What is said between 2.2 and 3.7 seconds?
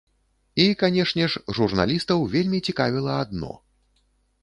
вельмі цікавіла адно.